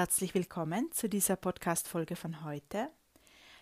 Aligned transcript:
Herzlich 0.00 0.34
willkommen 0.34 0.90
zu 0.92 1.10
dieser 1.10 1.36
Podcast-Folge 1.36 2.16
von 2.16 2.42
heute. 2.42 2.88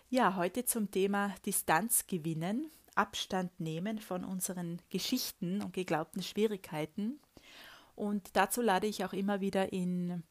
Ja, 0.09 0.37
heute 0.37 0.65
zum 0.65 0.89
Thema 0.89 1.35
Distanz 1.45 2.07
gewinnen, 2.07 2.71
Abstand 2.95 3.59
nehmen 3.59 3.99
von 3.99 4.25
unseren 4.25 4.81
Geschichten 4.89 5.61
und 5.61 5.73
geglaubten 5.73 6.23
Schwierigkeiten. 6.23 7.19
Und 7.97 8.37
dazu 8.37 8.63
lade 8.63 8.87
ich 8.87 9.05
auch 9.05 9.15
immer 9.15 9.41
wieder 9.41 9.73
in 9.73 10.23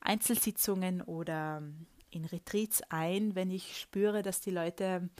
Einzelsitzungen 0.00 1.02
oder 1.02 1.62
in 2.08 2.24
Retreats 2.24 2.80
ein, 2.88 3.34
wenn 3.34 3.50
ich 3.50 3.78
spüre, 3.78 4.22
dass 4.22 4.40
die 4.40 4.52
Leute 4.52 5.10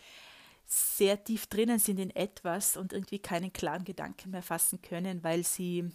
sehr 0.74 1.22
tief 1.22 1.46
drinnen 1.48 1.78
sind 1.78 1.98
in 2.00 2.10
etwas 2.16 2.78
und 2.78 2.94
irgendwie 2.94 3.18
keinen 3.18 3.52
klaren 3.52 3.84
Gedanken 3.84 4.30
mehr 4.30 4.42
fassen 4.42 4.80
können, 4.80 5.22
weil 5.22 5.44
sie 5.44 5.90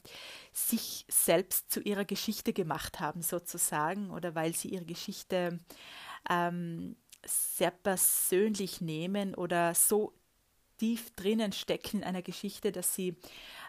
sich 0.53 1.05
selbst 1.09 1.71
zu 1.71 1.81
ihrer 1.81 2.05
Geschichte 2.05 2.53
gemacht 2.53 2.99
haben, 2.99 3.23
sozusagen, 3.23 4.11
oder 4.11 4.35
weil 4.35 4.53
sie 4.53 4.69
ihre 4.69 4.85
Geschichte 4.85 5.57
ähm, 6.29 6.95
sehr 7.25 7.71
persönlich 7.71 8.79
nehmen 8.81 9.33
oder 9.35 9.73
so 9.73 10.13
tief 10.77 11.11
drinnen 11.15 11.51
stecken 11.51 11.97
in 11.97 12.03
einer 12.03 12.21
Geschichte, 12.21 12.71
dass 12.71 12.95
sie, 12.95 13.15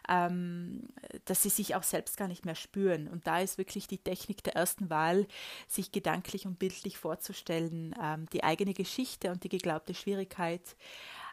ähm, 0.09 0.89
dass 1.25 1.43
sie 1.43 1.49
sich 1.49 1.75
auch 1.75 1.83
selbst 1.83 2.17
gar 2.17 2.29
nicht 2.29 2.45
mehr 2.45 2.55
spüren. 2.55 3.09
Und 3.09 3.27
da 3.27 3.41
ist 3.41 3.59
wirklich 3.59 3.87
die 3.87 3.99
Technik 3.99 4.43
der 4.45 4.55
ersten 4.55 4.91
Wahl, 4.91 5.27
sich 5.67 5.93
gedanklich 5.93 6.47
und 6.47 6.59
bildlich 6.59 6.99
vorzustellen, 6.99 7.95
ähm, 8.03 8.27
die 8.33 8.45
eigene 8.45 8.75
Geschichte 8.75 9.31
und 9.31 9.45
die 9.45 9.49
geglaubte 9.49 9.95
Schwierigkeit 9.95 10.77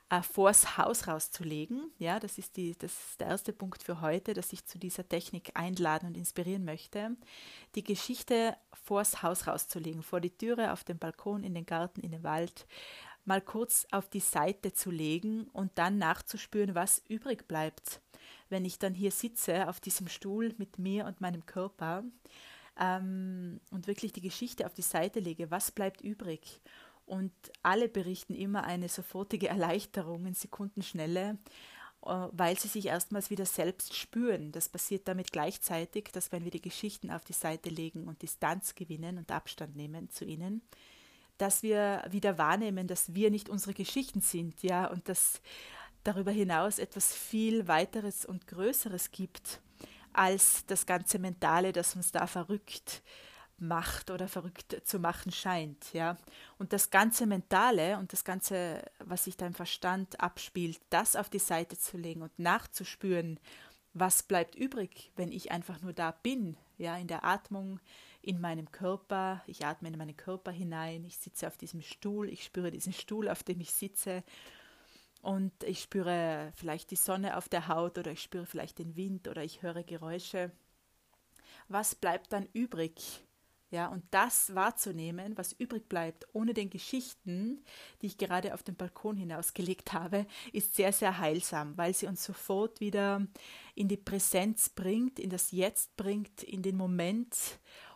äh, 0.10 0.22
vors 0.22 0.78
Haus 0.78 1.08
rauszulegen. 1.08 1.92
Ja, 1.98 2.20
das 2.20 2.38
ist, 2.38 2.58
die, 2.58 2.78
das 2.78 2.92
ist 2.92 3.22
der 3.22 3.28
erste 3.28 3.54
Punkt 3.54 3.82
für 3.82 4.02
heute, 4.02 4.34
dass 4.34 4.54
ich 4.54 4.66
zu 4.66 4.78
dieser 4.78 5.08
Technik 5.08 5.52
einladen 5.56 6.08
und 6.08 6.18
inspirieren 6.18 6.64
möchte. 6.64 7.16
Die 7.76 7.84
Geschichte 7.84 8.56
vors 8.74 9.24
Haus 9.24 9.48
rauszulegen, 9.48 10.04
vor 10.04 10.22
die 10.22 10.36
Türe, 10.36 10.72
auf 10.74 10.84
den 10.84 11.00
Balkon, 11.00 11.44
in 11.44 11.56
den 11.56 11.66
Garten, 11.66 12.02
in 12.02 12.12
den 12.12 12.24
Wald, 12.24 12.68
mal 13.26 13.42
kurz 13.42 13.86
auf 13.92 14.10
die 14.10 14.20
Seite 14.20 14.74
zu 14.74 14.92
legen 14.92 15.46
und 15.54 15.72
dann 15.76 15.98
nachzuspüren, 15.98 16.76
was 16.76 17.02
übrig 17.08 17.48
bleibt, 17.48 18.02
wenn 18.50 18.66
ich 18.66 18.80
dann 18.80 18.94
hier 18.94 19.12
sitze 19.12 19.68
auf 19.68 19.80
diesem 19.80 20.08
Stuhl 20.08 20.54
mit 20.58 20.80
mir 20.80 21.06
und 21.06 21.22
meinem 21.22 21.46
Körper 21.46 22.04
ähm, 22.80 23.60
und 23.72 23.88
wirklich 23.88 24.14
die 24.14 24.22
Geschichte 24.22 24.66
auf 24.66 24.74
die 24.74 24.82
Seite 24.82 25.20
lege, 25.20 25.52
was 25.52 25.72
bleibt 25.72 26.02
übrig? 26.02 26.62
Und 27.06 27.32
alle 27.62 27.88
berichten 27.88 28.34
immer 28.34 28.64
eine 28.64 28.90
sofortige 28.90 29.48
Erleichterung 29.48 30.26
in 30.26 30.34
Sekundenschnelle, 30.34 31.38
äh, 32.04 32.28
weil 32.32 32.58
sie 32.58 32.68
sich 32.68 32.88
erstmals 32.88 33.30
wieder 33.30 33.46
selbst 33.46 33.96
spüren. 33.96 34.52
Das 34.52 34.70
passiert 34.70 35.08
damit 35.08 35.32
gleichzeitig, 35.32 36.10
dass 36.12 36.32
wenn 36.32 36.44
wir 36.44 36.52
die 36.52 36.62
Geschichten 36.62 37.12
auf 37.12 37.24
die 37.24 37.34
Seite 37.34 37.70
legen 37.70 38.08
und 38.08 38.22
Distanz 38.22 38.76
gewinnen 38.76 39.18
und 39.18 39.32
Abstand 39.32 39.76
nehmen 39.76 40.10
zu 40.10 40.26
ihnen, 40.26 40.62
dass 41.38 41.64
wir 41.64 42.04
wieder 42.10 42.38
wahrnehmen, 42.38 42.88
dass 42.88 43.14
wir 43.14 43.32
nicht 43.32 43.50
unsere 43.50 43.74
Geschichten 43.74 44.22
sind, 44.22 44.64
ja, 44.64 44.88
und 44.88 45.10
dass 45.10 45.42
darüber 46.04 46.32
hinaus 46.32 46.80
etwas 46.80 47.14
viel 47.14 47.68
weiteres 47.68 48.26
und 48.26 48.48
Größeres 48.48 49.12
gibt 49.12 49.60
als 50.14 50.66
das 50.68 50.86
ganze 50.86 51.20
Mentale, 51.20 51.74
das 51.74 51.96
uns 51.96 52.12
da 52.12 52.26
verrückt 52.28 53.02
macht 53.58 54.12
oder 54.12 54.28
verrückt 54.28 54.82
zu 54.84 55.00
machen 55.00 55.32
scheint, 55.32 55.94
ja. 55.94 56.18
Und 56.58 56.74
das 56.74 56.90
ganze 56.90 57.26
Mentale 57.26 57.98
und 57.98 58.12
das 58.12 58.24
ganze, 58.24 58.84
was 59.00 59.26
sich 59.26 59.38
da 59.38 59.48
im 59.48 59.54
Verstand 59.54 60.20
abspielt, 60.20 60.80
das 60.90 61.16
auf 61.16 61.30
die 61.30 61.40
Seite 61.40 61.78
zu 61.78 61.98
legen 61.98 62.22
und 62.22 62.38
nachzuspüren, 62.38 63.40
was 63.94 64.24
bleibt 64.24 64.56
übrig, 64.56 65.12
wenn 65.16 65.32
ich 65.32 65.52
einfach 65.52 65.82
nur 65.82 65.94
da 65.94 66.12
bin, 66.12 66.58
ja, 66.78 66.98
in 66.98 67.08
der 67.08 67.24
Atmung, 67.24 67.80
in 68.26 68.42
meinem 68.42 68.72
Körper, 68.72 69.44
ich 69.46 69.66
atme 69.66 69.88
in 69.88 69.98
meinen 69.98 70.18
Körper 70.18 70.52
hinein, 70.52 71.06
ich 71.06 71.18
sitze 71.18 71.48
auf 71.48 71.58
diesem 71.58 71.82
Stuhl, 71.82 72.28
ich 72.30 72.44
spüre 72.44 72.72
diesen 72.72 72.92
Stuhl, 72.92 73.30
auf 73.30 73.44
dem 73.44 73.60
ich 73.60 73.72
sitze 73.72 74.24
und 75.22 75.52
ich 75.64 75.82
spüre 75.82 76.52
vielleicht 76.56 76.90
die 76.90 76.96
Sonne 76.96 77.38
auf 77.38 77.50
der 77.50 77.68
Haut 77.68 77.98
oder 78.00 78.12
ich 78.12 78.22
spüre 78.22 78.46
vielleicht 78.48 78.80
den 78.80 78.96
Wind 78.96 79.28
oder 79.28 79.44
ich 79.44 79.62
höre 79.62 79.84
Geräusche. 79.84 80.52
Was 81.68 81.94
bleibt 81.94 82.34
dann 82.34 82.48
übrig? 82.54 83.25
Ja, 83.76 83.88
und 83.88 84.06
das 84.12 84.56
wahrzunehmen, 84.56 85.38
was 85.38 85.52
übrig 85.52 85.90
bleibt, 85.90 86.26
ohne 86.32 86.54
den 86.54 86.70
Geschichten, 86.70 87.62
die 88.02 88.06
ich 88.06 88.18
gerade 88.18 88.54
auf 88.54 88.64
den 88.64 88.78
Balkon 88.78 89.18
hinausgelegt 89.18 89.92
habe, 89.92 90.26
ist 90.54 90.78
sehr, 90.78 90.94
sehr 90.94 91.18
heilsam, 91.18 91.78
weil 91.78 91.94
sie 91.94 92.08
uns 92.08 92.24
sofort 92.24 92.80
wieder 92.80 93.28
in 93.76 93.90
die 93.90 93.98
Präsenz 93.98 94.70
bringt, 94.70 95.20
in 95.20 95.30
das 95.30 95.52
Jetzt 95.52 95.98
bringt, 95.98 96.42
in 96.42 96.62
den 96.62 96.78
Moment 96.78 97.36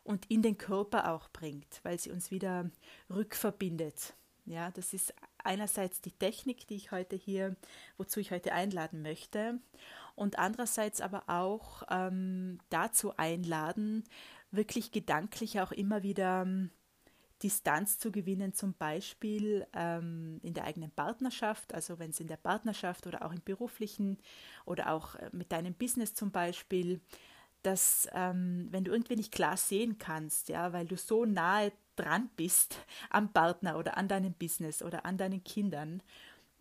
und 0.04 0.30
in 0.30 0.42
den 0.42 0.58
Körper 0.58 1.14
auch 1.14 1.30
bringt, 1.30 1.80
weil 1.84 1.98
sie 1.98 2.12
uns 2.12 2.30
wieder 2.30 2.70
rückverbindet. 3.10 4.16
Ja, 4.46 4.72
das 4.72 4.94
ist 4.94 5.14
einerseits 5.38 6.02
die 6.02 6.12
Technik, 6.12 6.68
die 6.68 6.76
ich 6.76 6.92
heute 6.92 7.16
hier, 7.16 7.56
wozu 7.96 8.20
ich 8.20 8.32
heute 8.32 8.52
einladen 8.52 9.02
möchte, 9.02 9.62
und 10.20 10.38
andererseits 10.38 11.00
aber 11.00 11.24
auch 11.28 11.84
ähm, 11.90 12.60
dazu 12.70 13.16
einladen, 13.16 14.04
wirklich 14.52 14.92
gedanklich 14.92 15.60
auch 15.60 15.72
immer 15.72 16.04
wieder 16.04 16.44
ähm, 16.44 16.72
Distanz 17.42 18.00
zu 18.00 18.12
gewinnen, 18.12 18.54
zum 18.54 18.74
Beispiel 18.74 19.66
ähm, 19.74 20.40
in 20.44 20.54
der 20.54 20.66
eigenen 20.66 20.92
Partnerschaft, 20.92 21.74
also 21.74 22.00
wenn 22.00 22.10
es 22.10 22.20
in 22.20 22.28
der 22.28 22.38
Partnerschaft 22.38 23.08
oder 23.08 23.24
auch 23.26 23.32
im 23.32 23.42
beruflichen 23.44 24.18
oder 24.66 24.92
auch 24.92 25.16
äh, 25.16 25.30
mit 25.32 25.52
deinem 25.52 25.74
Business 25.74 26.14
zum 26.14 26.32
Beispiel, 26.32 27.00
dass 27.64 28.08
ähm, 28.14 28.68
wenn 28.72 28.84
du 28.84 28.92
irgendwie 28.92 29.16
nicht 29.16 29.32
klar 29.32 29.58
sehen 29.58 29.98
kannst, 29.98 30.50
ja, 30.50 30.74
weil 30.74 30.88
du 30.88 30.98
so 30.98 31.26
nahe 31.26 31.72
dran 31.96 32.30
bist 32.36 32.78
am 33.10 33.32
Partner 33.32 33.78
oder 33.78 33.98
an 33.98 34.08
deinem 34.08 34.34
Business 34.34 34.82
oder 34.82 35.06
an 35.06 35.18
deinen 35.18 35.44
Kindern, 35.44 36.02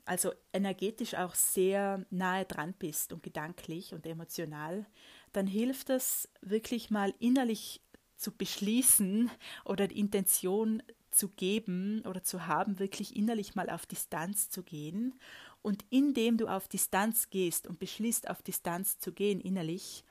also 0.08 0.32
energetisch 0.52 1.14
auch 1.14 1.34
sehr 1.34 2.04
nahe 2.10 2.46
dran 2.46 2.74
bist 2.78 3.12
und 3.12 3.22
gedanklich 3.22 3.92
und 3.92 4.06
emotional, 4.06 4.86
dann 5.32 5.46
hilft 5.46 5.90
es 5.90 6.28
wirklich 6.40 6.90
mal 6.90 7.12
innerlich 7.18 7.82
zu 8.16 8.32
beschließen 8.32 9.30
oder 9.64 9.86
die 9.86 10.00
Intention 10.00 10.82
zu 11.10 11.28
geben 11.28 12.02
oder 12.06 12.22
zu 12.22 12.46
haben, 12.46 12.78
wirklich 12.78 13.16
innerlich 13.16 13.54
mal 13.54 13.68
auf 13.68 13.86
Distanz 13.86 14.50
zu 14.50 14.62
gehen. 14.62 15.14
Und 15.62 15.84
indem 15.90 16.38
du 16.38 16.46
auf 16.46 16.68
Distanz 16.68 17.28
gehst 17.30 17.66
und 17.66 17.78
beschließt, 17.78 18.30
auf 18.30 18.42
Distanz 18.42 18.98
zu 18.98 19.12
gehen 19.12 19.40
innerlich, 19.40 20.04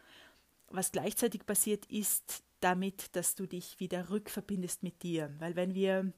was 0.69 0.91
gleichzeitig 0.91 1.45
passiert 1.45 1.85
ist 1.87 2.43
damit, 2.59 3.15
dass 3.15 3.35
du 3.35 3.47
dich 3.47 3.79
wieder 3.79 4.09
rückverbindest 4.09 4.83
mit 4.83 5.01
dir. 5.03 5.33
Weil 5.39 5.55
wenn 5.55 5.73
wir 5.73 6.11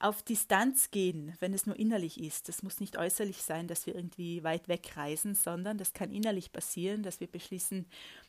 auf 0.00 0.22
Distanz 0.22 0.90
gehen, 0.90 1.36
wenn 1.40 1.52
es 1.52 1.66
nur 1.66 1.78
innerlich 1.78 2.20
ist, 2.20 2.48
das 2.48 2.62
muss 2.62 2.80
nicht 2.80 2.96
äußerlich 2.96 3.42
sein, 3.42 3.68
dass 3.68 3.86
wir 3.86 3.94
irgendwie 3.94 4.42
weit 4.42 4.66
wegreisen, 4.66 5.34
sondern 5.34 5.76
das 5.76 5.92
kann 5.92 6.10
innerlich 6.10 6.52
passieren, 6.52 7.02
dass 7.02 7.20
wir 7.20 7.26
beschließen, 7.26 7.86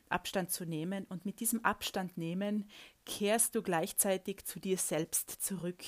Abstand 0.10 0.52
zu 0.52 0.66
nehmen. 0.66 1.06
Und 1.06 1.26
mit 1.26 1.40
diesem 1.40 1.64
Abstand 1.64 2.18
nehmen 2.18 2.70
kehrst 3.06 3.56
du 3.56 3.62
gleichzeitig 3.62 4.44
zu 4.44 4.60
dir 4.60 4.78
selbst 4.78 5.30
zurück. 5.32 5.84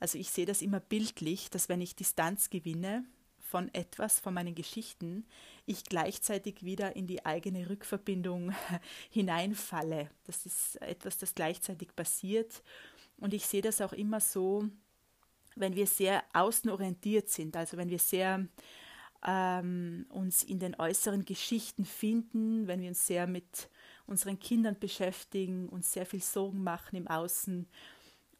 Also 0.00 0.18
ich 0.18 0.30
sehe 0.30 0.46
das 0.46 0.60
immer 0.60 0.80
bildlich, 0.80 1.50
dass 1.50 1.68
wenn 1.68 1.80
ich 1.80 1.94
Distanz 1.94 2.50
gewinne, 2.50 3.04
von 3.46 3.72
etwas, 3.72 4.18
von 4.18 4.34
meinen 4.34 4.56
Geschichten, 4.56 5.24
ich 5.66 5.84
gleichzeitig 5.84 6.64
wieder 6.64 6.96
in 6.96 7.06
die 7.06 7.24
eigene 7.24 7.70
Rückverbindung 7.70 8.52
hineinfalle. 9.10 10.10
Das 10.24 10.44
ist 10.46 10.82
etwas, 10.82 11.16
das 11.18 11.34
gleichzeitig 11.34 11.94
passiert. 11.94 12.62
Und 13.18 13.32
ich 13.32 13.46
sehe 13.46 13.62
das 13.62 13.80
auch 13.80 13.92
immer 13.92 14.20
so, 14.20 14.68
wenn 15.56 15.74
wir 15.74 15.86
sehr 15.86 16.22
außenorientiert 16.32 17.28
sind, 17.28 17.56
also 17.56 17.76
wenn 17.76 17.90
wir 17.90 17.98
sehr 17.98 18.46
ähm, 19.26 20.06
uns 20.10 20.42
in 20.42 20.58
den 20.58 20.78
äußeren 20.78 21.24
Geschichten 21.24 21.84
finden, 21.84 22.66
wenn 22.66 22.80
wir 22.80 22.88
uns 22.88 23.06
sehr 23.06 23.26
mit 23.26 23.68
unseren 24.06 24.38
Kindern 24.38 24.78
beschäftigen, 24.78 25.68
uns 25.68 25.92
sehr 25.92 26.06
viel 26.06 26.22
Sorgen 26.22 26.62
machen 26.62 26.96
im 26.96 27.08
Außen, 27.08 27.66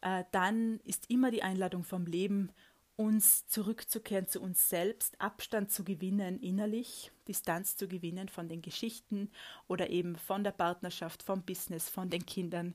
äh, 0.03 0.25
dann 0.31 0.81
ist 0.85 1.11
immer 1.11 1.31
die 1.31 1.43
Einladung 1.43 1.83
vom 1.83 2.07
Leben, 2.07 2.53
uns 2.97 3.47
zurückzukehren 3.47 4.27
zu 4.27 4.41
uns 4.41 4.71
selbst, 4.71 5.21
Abstand 5.21 5.71
zu 5.71 5.85
gewinnen 5.85 6.41
innerlich, 6.41 7.13
Distanz 7.29 7.77
zu 7.77 7.89
gewinnen 7.89 8.29
von 8.29 8.49
den 8.49 8.63
Geschichten 8.63 9.31
oder 9.69 9.91
eben 9.91 10.17
von 10.17 10.45
der 10.45 10.53
Partnerschaft, 10.53 11.23
vom 11.23 11.43
Business, 11.43 11.91
von 11.91 12.09
den 12.09 12.25
Kindern 12.25 12.75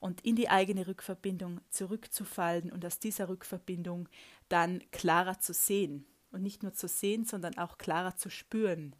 und 0.00 0.22
in 0.22 0.34
die 0.34 0.48
eigene 0.48 0.86
Rückverbindung 0.86 1.60
zurückzufallen 1.68 2.72
und 2.72 2.84
aus 2.84 2.98
dieser 2.98 3.28
Rückverbindung 3.28 4.08
dann 4.48 4.82
klarer 4.90 5.38
zu 5.38 5.52
sehen 5.52 6.06
und 6.32 6.42
nicht 6.42 6.62
nur 6.62 6.72
zu 6.72 6.88
sehen, 6.88 7.24
sondern 7.24 7.56
auch 7.58 7.78
klarer 7.78 8.16
zu 8.16 8.30
spüren. 8.30 8.96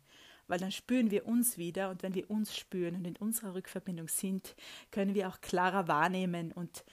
Weil 0.47 0.59
dann 0.59 0.73
spüren 0.73 1.11
wir 1.11 1.27
uns 1.27 1.59
wieder 1.59 1.91
und 1.91 2.03
wenn 2.03 2.15
wir 2.15 2.31
uns 2.31 2.57
spüren 2.57 2.97
und 2.97 3.07
in 3.07 3.17
unserer 3.17 3.55
Rückverbindung 3.55 4.09
sind, 4.09 4.55
können 4.91 5.15
wir 5.15 5.29
auch 5.29 5.41
klarer 5.41 5.89
wahrnehmen 5.89 6.53
und 6.53 6.85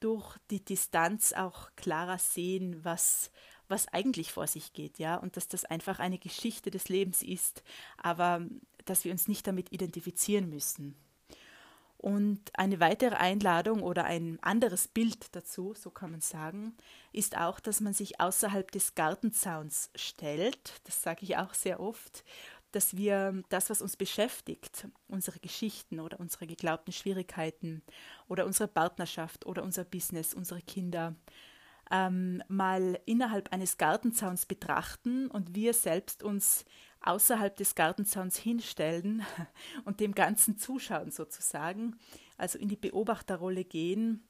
durch 0.00 0.36
die 0.50 0.64
Distanz 0.64 1.32
auch 1.32 1.70
klarer 1.76 2.18
sehen, 2.18 2.84
was, 2.84 3.30
was 3.68 3.88
eigentlich 3.88 4.32
vor 4.32 4.46
sich 4.46 4.72
geht, 4.72 4.98
ja, 4.98 5.16
und 5.16 5.36
dass 5.36 5.46
das 5.48 5.64
einfach 5.64 5.98
eine 5.98 6.18
Geschichte 6.18 6.70
des 6.70 6.88
Lebens 6.88 7.22
ist, 7.22 7.62
aber 7.98 8.44
dass 8.84 9.04
wir 9.04 9.12
uns 9.12 9.28
nicht 9.28 9.46
damit 9.46 9.72
identifizieren 9.72 10.48
müssen. 10.48 10.96
Und 12.02 12.50
eine 12.54 12.80
weitere 12.80 13.14
Einladung 13.14 13.80
oder 13.80 14.04
ein 14.04 14.38
anderes 14.42 14.88
Bild 14.88 15.36
dazu, 15.36 15.72
so 15.74 15.90
kann 15.90 16.10
man 16.10 16.20
sagen, 16.20 16.76
ist 17.12 17.38
auch, 17.38 17.60
dass 17.60 17.80
man 17.80 17.94
sich 17.94 18.20
außerhalb 18.20 18.72
des 18.72 18.96
Gartenzauns 18.96 19.88
stellt. 19.94 20.80
Das 20.82 21.00
sage 21.00 21.20
ich 21.22 21.36
auch 21.36 21.54
sehr 21.54 21.78
oft, 21.78 22.24
dass 22.72 22.96
wir 22.96 23.44
das, 23.50 23.70
was 23.70 23.80
uns 23.82 23.96
beschäftigt, 23.96 24.88
unsere 25.06 25.38
Geschichten 25.38 26.00
oder 26.00 26.18
unsere 26.18 26.48
geglaubten 26.48 26.92
Schwierigkeiten 26.92 27.84
oder 28.26 28.46
unsere 28.46 28.66
Partnerschaft 28.68 29.46
oder 29.46 29.62
unser 29.62 29.84
Business, 29.84 30.34
unsere 30.34 30.60
Kinder, 30.60 31.14
ähm, 31.92 32.42
mal 32.48 32.98
innerhalb 33.04 33.52
eines 33.52 33.76
Gartenzauns 33.76 34.46
betrachten 34.46 35.28
und 35.28 35.54
wir 35.54 35.74
selbst 35.74 36.22
uns 36.22 36.64
außerhalb 37.02 37.54
des 37.54 37.74
Gartenzauns 37.74 38.36
hinstellen 38.38 39.24
und 39.84 40.00
dem 40.00 40.14
Ganzen 40.14 40.56
zuschauen 40.56 41.10
sozusagen, 41.10 41.96
also 42.38 42.58
in 42.58 42.68
die 42.68 42.76
Beobachterrolle 42.76 43.64
gehen 43.64 44.26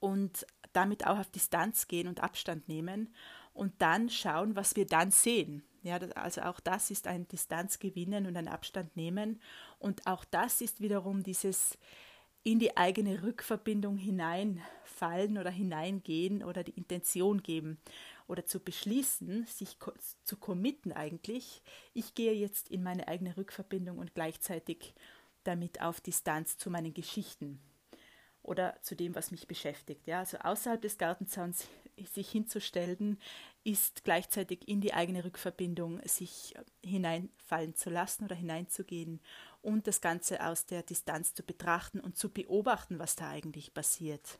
und 0.00 0.46
damit 0.74 1.06
auch 1.06 1.18
auf 1.18 1.30
Distanz 1.30 1.88
gehen 1.88 2.08
und 2.08 2.22
Abstand 2.22 2.68
nehmen 2.68 3.14
und 3.54 3.80
dann 3.80 4.10
schauen, 4.10 4.54
was 4.54 4.76
wir 4.76 4.84
dann 4.84 5.10
sehen. 5.10 5.62
Ja, 5.82 5.96
also 6.14 6.42
auch 6.42 6.60
das 6.60 6.90
ist 6.90 7.06
ein 7.06 7.26
Distanz 7.28 7.78
gewinnen 7.78 8.26
und 8.26 8.36
ein 8.36 8.48
Abstand 8.48 8.96
nehmen 8.96 9.40
und 9.78 10.06
auch 10.06 10.24
das 10.26 10.60
ist 10.60 10.80
wiederum 10.80 11.22
dieses 11.22 11.78
in 12.46 12.60
die 12.60 12.76
eigene 12.76 13.24
Rückverbindung 13.24 13.96
hineinfallen 13.96 15.36
oder 15.36 15.50
hineingehen 15.50 16.44
oder 16.44 16.62
die 16.62 16.76
Intention 16.76 17.42
geben 17.42 17.76
oder 18.28 18.46
zu 18.46 18.60
beschließen, 18.60 19.46
sich 19.46 19.76
zu 20.22 20.36
committen 20.36 20.92
eigentlich, 20.92 21.60
ich 21.92 22.14
gehe 22.14 22.34
jetzt 22.34 22.68
in 22.70 22.84
meine 22.84 23.08
eigene 23.08 23.36
Rückverbindung 23.36 23.98
und 23.98 24.14
gleichzeitig 24.14 24.94
damit 25.42 25.80
auf 25.80 26.00
Distanz 26.00 26.56
zu 26.56 26.70
meinen 26.70 26.94
Geschichten 26.94 27.58
oder 28.44 28.80
zu 28.80 28.94
dem, 28.94 29.16
was 29.16 29.32
mich 29.32 29.48
beschäftigt. 29.48 30.06
Ja, 30.06 30.20
also 30.20 30.38
außerhalb 30.38 30.80
des 30.80 30.98
Gartenzauns 30.98 31.66
sich 32.04 32.30
hinzustellen, 32.30 33.18
ist 33.64 34.04
gleichzeitig 34.04 34.68
in 34.68 34.80
die 34.80 34.94
eigene 34.94 35.24
Rückverbindung 35.24 36.00
sich 36.04 36.54
hineinfallen 36.84 37.74
zu 37.74 37.90
lassen 37.90 38.24
oder 38.24 38.36
hineinzugehen 38.36 39.20
und 39.62 39.86
das 39.86 40.00
Ganze 40.00 40.44
aus 40.44 40.66
der 40.66 40.82
Distanz 40.82 41.34
zu 41.34 41.42
betrachten 41.42 42.00
und 42.00 42.16
zu 42.16 42.30
beobachten, 42.30 42.98
was 42.98 43.16
da 43.16 43.30
eigentlich 43.30 43.74
passiert. 43.74 44.38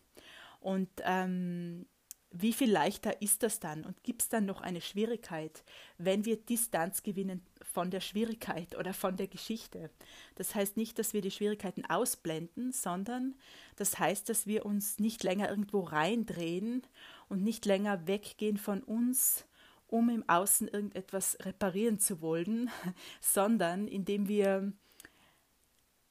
Und 0.61 0.88
ähm, 1.05 1.87
wie 2.31 2.53
viel 2.53 2.70
leichter 2.70 3.23
ist 3.23 3.43
das 3.43 3.61
dann 3.61 3.85
und 3.85 4.03
gibt 4.03 4.23
es 4.23 4.29
dann 4.29 4.47
noch 4.47 4.61
eine 4.61 4.81
Schwierigkeit, 4.81 5.64
wenn 5.97 6.25
wir 6.25 6.37
Distanz 6.37 7.03
gewinnen 7.03 7.44
von 7.62 7.91
der 7.91 8.00
Schwierigkeit 8.00 8.76
oder 8.76 8.93
von 8.93 9.17
der 9.17 9.29
Geschichte? 9.29 9.91
Das 10.35 10.55
heißt 10.55 10.76
nicht, 10.76 10.99
dass 10.99 11.14
wir 11.14 11.23
die 11.23 11.31
Schwierigkeiten 11.31 11.85
ausblenden, 11.87 12.73
sondern 12.73 13.37
das 13.76 13.99
heißt, 13.99 14.29
dass 14.29 14.47
wir 14.47 14.67
uns 14.67 14.99
nicht 14.99 15.23
länger 15.23 15.49
irgendwo 15.49 15.81
reindrehen 15.81 16.82
und 17.28 17.43
nicht 17.43 17.64
länger 17.67 18.06
weggehen 18.06 18.56
von 18.56 18.82
uns, 18.82 19.44
um 19.88 20.08
im 20.08 20.28
Außen 20.28 20.69
irgendetwas 20.69 21.38
reparieren 21.40 21.99
zu 21.99 22.20
wollen, 22.20 22.70
sondern 23.20 23.88
indem 23.88 24.28
wir 24.28 24.73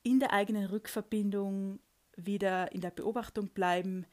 in 0.04 0.20
der 0.20 0.34
eigenen 0.34 0.66
Rückverbindung 0.66 1.80
wieder 2.16 2.72
in 2.72 2.82
der 2.82 2.92
Beobachtung 2.92 3.50
bleiben, 3.50 4.06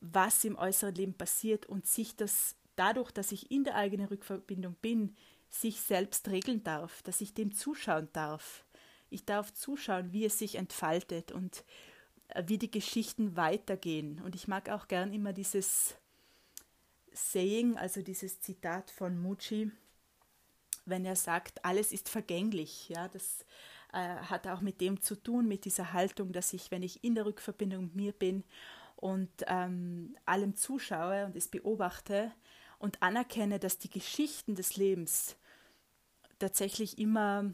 was 0.00 0.44
im 0.44 0.56
äußeren 0.56 0.94
Leben 0.94 1.14
passiert 1.14 1.66
und 1.66 1.86
sich 1.86 2.16
das 2.16 2.56
dadurch, 2.76 3.10
dass 3.10 3.32
ich 3.32 3.50
in 3.50 3.64
der 3.64 3.76
eigenen 3.76 4.06
Rückverbindung 4.06 4.74
bin, 4.82 5.16
sich 5.48 5.80
selbst 5.80 6.28
regeln 6.28 6.64
darf, 6.64 7.02
dass 7.02 7.20
ich 7.20 7.34
dem 7.34 7.52
zuschauen 7.52 8.08
darf. 8.12 8.64
Ich 9.10 9.24
darf 9.24 9.52
zuschauen, 9.52 10.12
wie 10.12 10.24
es 10.24 10.38
sich 10.38 10.54
entfaltet 10.54 11.32
und 11.32 11.64
äh, 12.28 12.44
wie 12.46 12.58
die 12.58 12.70
Geschichten 12.70 13.36
weitergehen. 13.36 14.20
Und 14.24 14.34
ich 14.34 14.48
mag 14.48 14.70
auch 14.70 14.88
gern 14.88 15.12
immer 15.12 15.32
dieses 15.32 15.96
Saying, 17.14 17.76
also 17.76 18.02
dieses 18.02 18.40
Zitat 18.40 18.90
von 18.90 19.20
Muji, 19.20 19.70
wenn 20.84 21.04
er 21.04 21.16
sagt, 21.16 21.64
alles 21.64 21.92
ist 21.92 22.08
vergänglich. 22.08 22.88
Ja, 22.88 23.08
das 23.08 23.44
äh, 23.92 24.16
hat 24.16 24.46
auch 24.46 24.60
mit 24.60 24.80
dem 24.80 25.00
zu 25.00 25.14
tun, 25.14 25.46
mit 25.46 25.64
dieser 25.64 25.92
Haltung, 25.92 26.32
dass 26.32 26.52
ich, 26.52 26.70
wenn 26.70 26.82
ich 26.82 27.04
in 27.04 27.14
der 27.14 27.26
Rückverbindung 27.26 27.84
mit 27.84 27.94
mir 27.94 28.12
bin 28.12 28.44
und 28.96 29.30
ähm, 29.46 30.16
allem 30.24 30.54
zuschaue 30.56 31.26
und 31.26 31.36
es 31.36 31.48
beobachte 31.48 32.32
und 32.78 33.02
anerkenne, 33.02 33.58
dass 33.58 33.78
die 33.78 33.90
Geschichten 33.90 34.54
des 34.54 34.76
Lebens 34.76 35.36
tatsächlich 36.38 36.98
immer 36.98 37.52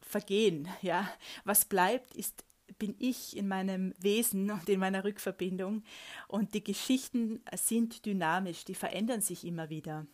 vergehen. 0.00 0.68
Ja, 0.82 1.08
was 1.44 1.64
bleibt, 1.64 2.14
ist 2.14 2.44
bin 2.78 2.94
ich 2.98 3.36
in 3.36 3.48
meinem 3.48 3.94
Wesen 3.98 4.50
und 4.50 4.68
in 4.68 4.80
meiner 4.80 5.04
Rückverbindung 5.04 5.82
und 6.28 6.54
die 6.54 6.64
Geschichten 6.64 7.42
sind 7.54 8.04
dynamisch, 8.06 8.64
die 8.64 8.74
verändern 8.74 9.20
sich 9.20 9.44
immer 9.44 9.70
wieder. 9.70 10.06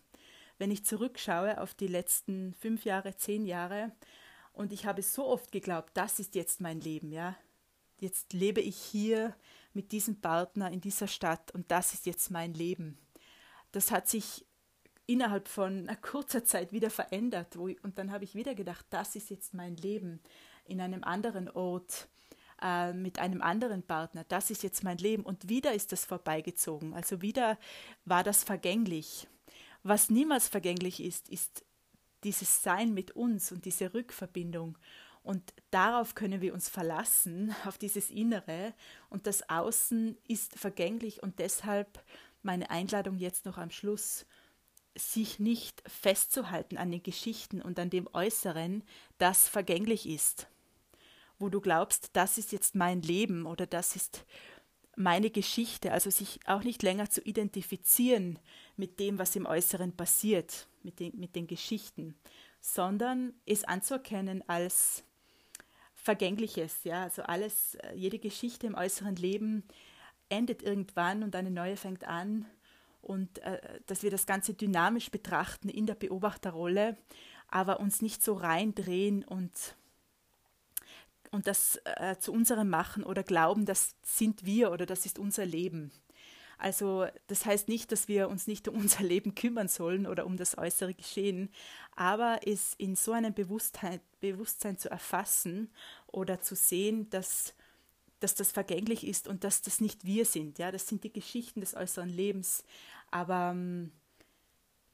Wenn 0.58 0.70
ich 0.70 0.84
zurückschaue 0.84 1.60
auf 1.60 1.74
die 1.74 1.86
letzten 1.86 2.54
fünf 2.54 2.84
Jahre, 2.84 3.16
zehn 3.16 3.46
Jahre 3.46 3.92
und 4.52 4.72
ich 4.72 4.86
habe 4.86 5.02
so 5.02 5.26
oft 5.26 5.52
geglaubt, 5.52 5.90
das 5.94 6.18
ist 6.18 6.34
jetzt 6.34 6.60
mein 6.60 6.80
Leben, 6.80 7.12
ja, 7.12 7.36
jetzt 8.00 8.32
lebe 8.32 8.60
ich 8.60 8.76
hier 8.76 9.34
mit 9.72 9.92
diesem 9.92 10.20
Partner 10.20 10.70
in 10.70 10.80
dieser 10.80 11.08
Stadt 11.08 11.52
und 11.52 11.70
das 11.70 11.94
ist 11.94 12.06
jetzt 12.06 12.30
mein 12.30 12.54
Leben. 12.54 12.98
Das 13.70 13.90
hat 13.90 14.08
sich 14.08 14.44
innerhalb 15.06 15.48
von 15.48 15.88
einer 15.88 15.96
kurzer 15.96 16.44
Zeit 16.44 16.72
wieder 16.72 16.90
verändert. 16.90 17.56
und 17.56 17.98
dann 17.98 18.12
habe 18.12 18.24
ich 18.24 18.34
wieder 18.34 18.54
gedacht, 18.54 18.86
das 18.90 19.16
ist 19.16 19.30
jetzt 19.30 19.54
mein 19.54 19.76
Leben 19.76 20.20
in 20.66 20.80
einem 20.80 21.02
anderen 21.02 21.48
Ort, 21.50 22.08
äh, 22.62 22.92
mit 22.92 23.18
einem 23.18 23.42
anderen 23.42 23.82
Partner. 23.82 24.24
Das 24.28 24.50
ist 24.50 24.62
jetzt 24.62 24.84
mein 24.84 24.98
Leben. 24.98 25.22
Und 25.22 25.48
wieder 25.48 25.72
ist 25.74 25.92
das 25.92 26.04
vorbeigezogen. 26.04 26.94
Also 26.94 27.22
wieder 27.22 27.58
war 28.04 28.24
das 28.24 28.44
vergänglich. 28.44 29.28
Was 29.82 30.10
niemals 30.10 30.48
vergänglich 30.48 31.02
ist, 31.02 31.28
ist 31.28 31.64
dieses 32.24 32.62
Sein 32.62 32.94
mit 32.94 33.12
uns 33.12 33.52
und 33.52 33.64
diese 33.64 33.94
Rückverbindung. 33.94 34.76
Und 35.22 35.52
darauf 35.70 36.14
können 36.14 36.40
wir 36.40 36.54
uns 36.54 36.68
verlassen, 36.68 37.54
auf 37.64 37.78
dieses 37.78 38.10
Innere. 38.10 38.74
Und 39.10 39.26
das 39.26 39.48
Außen 39.48 40.16
ist 40.26 40.58
vergänglich 40.58 41.22
und 41.22 41.38
deshalb 41.38 42.02
meine 42.42 42.70
Einladung 42.70 43.18
jetzt 43.18 43.44
noch 43.44 43.58
am 43.58 43.70
Schluss, 43.70 44.26
sich 44.96 45.38
nicht 45.38 45.82
festzuhalten 45.88 46.76
an 46.76 46.90
den 46.90 47.02
Geschichten 47.02 47.62
und 47.62 47.78
an 47.78 47.90
dem 47.90 48.08
Äußeren, 48.12 48.82
das 49.18 49.48
vergänglich 49.48 50.08
ist. 50.08 50.48
Wo 51.38 51.48
du 51.48 51.60
glaubst, 51.60 52.10
das 52.14 52.38
ist 52.38 52.52
jetzt 52.52 52.74
mein 52.74 53.02
Leben 53.02 53.46
oder 53.46 53.66
das 53.66 53.96
ist 53.96 54.24
meine 54.96 55.30
Geschichte, 55.30 55.92
also 55.92 56.10
sich 56.10 56.40
auch 56.46 56.64
nicht 56.64 56.82
länger 56.82 57.08
zu 57.08 57.20
identifizieren 57.20 58.38
mit 58.76 58.98
dem, 58.98 59.18
was 59.18 59.36
im 59.36 59.46
Äußeren 59.46 59.96
passiert, 59.96 60.66
mit 60.82 60.98
den, 60.98 61.16
mit 61.18 61.36
den 61.36 61.46
Geschichten, 61.46 62.16
sondern 62.60 63.32
es 63.46 63.62
anzuerkennen 63.62 64.42
als 64.48 65.04
Vergängliches, 65.94 66.84
ja, 66.84 67.04
also 67.04 67.22
alles, 67.22 67.76
äh, 67.76 67.94
jede 67.94 68.18
Geschichte 68.18 68.66
im 68.66 68.74
äußeren 68.74 69.14
Leben 69.16 69.62
endet 70.28 70.62
irgendwann 70.62 71.22
und 71.22 71.36
eine 71.36 71.50
neue 71.50 71.76
fängt 71.76 72.04
an. 72.04 72.46
Und 73.00 73.38
äh, 73.38 73.80
dass 73.86 74.02
wir 74.02 74.10
das 74.10 74.26
Ganze 74.26 74.54
dynamisch 74.54 75.10
betrachten 75.10 75.68
in 75.68 75.86
der 75.86 75.94
Beobachterrolle, 75.94 76.96
aber 77.48 77.80
uns 77.80 78.02
nicht 78.02 78.22
so 78.22 78.34
reindrehen 78.34 79.24
und 79.24 79.76
und 81.30 81.46
das 81.46 81.80
äh, 81.84 82.16
zu 82.18 82.32
unserem 82.32 82.68
machen 82.68 83.04
oder 83.04 83.22
glauben, 83.22 83.64
das 83.66 83.94
sind 84.02 84.44
wir 84.44 84.70
oder 84.70 84.86
das 84.86 85.06
ist 85.06 85.18
unser 85.18 85.46
Leben. 85.46 85.92
Also 86.58 87.06
das 87.28 87.46
heißt 87.46 87.68
nicht, 87.68 87.92
dass 87.92 88.08
wir 88.08 88.28
uns 88.28 88.48
nicht 88.48 88.66
um 88.68 88.74
unser 88.76 89.04
Leben 89.04 89.34
kümmern 89.34 89.68
sollen 89.68 90.06
oder 90.06 90.26
um 90.26 90.36
das 90.36 90.58
äußere 90.58 90.92
Geschehen, 90.92 91.50
aber 91.94 92.40
es 92.44 92.74
in 92.74 92.96
so 92.96 93.12
einem 93.12 93.32
Bewusstsein, 93.32 94.00
Bewusstsein 94.20 94.76
zu 94.76 94.90
erfassen 94.90 95.70
oder 96.08 96.40
zu 96.40 96.56
sehen, 96.56 97.08
dass, 97.10 97.54
dass 98.18 98.34
das 98.34 98.50
vergänglich 98.50 99.06
ist 99.06 99.28
und 99.28 99.44
dass 99.44 99.62
das 99.62 99.80
nicht 99.80 100.04
wir 100.04 100.24
sind. 100.24 100.58
Ja, 100.58 100.72
das 100.72 100.88
sind 100.88 101.04
die 101.04 101.12
Geschichten 101.12 101.60
des 101.60 101.74
äußeren 101.74 102.08
Lebens. 102.08 102.64
Aber 103.10 103.52
ähm, 103.52 103.92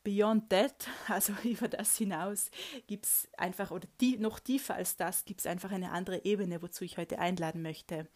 beyond 0.05 0.51
that, 0.51 0.87
also 1.09 1.33
über 1.43 1.67
das 1.67 1.97
hinaus, 1.97 2.51
gibt 2.87 3.07
es 3.07 3.29
einfach, 3.37 3.73
oder 3.73 3.89
die, 4.01 4.19
noch 4.19 4.39
tiefer 4.39 4.75
als 4.75 4.97
das, 4.97 5.25
gibt 5.25 5.41
es 5.41 5.47
einfach 5.47 5.73
eine 5.73 5.91
andere 5.91 6.25
Ebene, 6.25 6.63
wozu 6.63 6.85
ich 6.85 6.99
heute 6.99 7.19
einladen 7.19 7.63
möchte. 7.63 8.07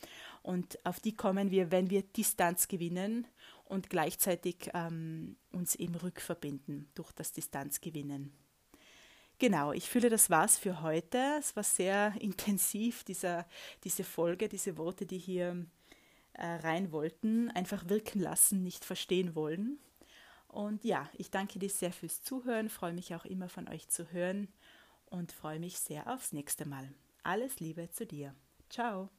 Und 0.43 0.79
auf 0.87 1.01
die 1.01 1.17
kommen 1.17 1.51
wir, 1.51 1.73
wenn 1.73 1.91
wir 1.91 2.03
Distanz 2.03 2.69
gewinnen 2.69 3.27
und 3.65 3.91
gleichzeitig 3.91 4.71
ähm, 4.75 5.37
uns 5.51 5.75
eben 5.75 5.97
rückverbinden 5.97 6.89
durch 6.95 7.13
das 7.13 7.33
Distanzgewinnen. 7.33 8.33
Genau, 9.39 9.73
ich 9.73 9.89
fühle, 9.89 10.11
das 10.11 10.31
war's 10.31 10.59
für 10.59 10.83
heute. 10.83 11.37
Es 11.39 11.55
war 11.55 11.63
sehr 11.63 12.13
intensiv, 12.21 13.05
dieser, 13.05 13.47
diese 13.85 14.05
Folge, 14.05 14.49
diese 14.49 14.77
Worte, 14.77 15.07
die 15.07 15.19
hier 15.19 15.67
äh, 16.33 16.47
rein 16.47 16.93
wollten, 16.93 17.51
einfach 17.51 17.89
wirken 17.89 18.21
lassen, 18.21 18.63
nicht 18.63 18.85
verstehen 18.85 19.35
wollen. 19.35 19.79
Und 20.49 20.85
ja, 20.85 21.09
ich 21.15 21.31
danke 21.31 21.59
dir 21.59 21.69
sehr 21.69 21.93
fürs 21.93 22.23
Zuhören, 22.23 22.69
freue 22.69 22.95
mich 22.95 23.15
auch 23.15 23.25
immer 23.25 23.49
von 23.49 23.69
euch 23.69 23.89
zu 23.89 24.11
hören 24.11 24.49
und 25.07 25.33
freue 25.33 25.61
mich 25.61 25.79
sehr 25.79 26.13
aufs 26.13 26.33
nächste 26.33 26.67
Mal. 26.67 26.89
Alles 27.23 27.61
Liebe 27.61 27.91
zu 27.91 28.07
dir. 28.07 28.35
Ciao. 28.71 29.11